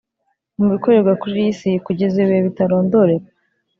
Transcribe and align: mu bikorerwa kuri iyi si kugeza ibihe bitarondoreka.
mu 0.57 0.65
bikorerwa 0.73 1.13
kuri 1.21 1.35
iyi 1.43 1.53
si 1.59 1.69
kugeza 1.85 2.15
ibihe 2.23 2.41
bitarondoreka. 2.47 3.29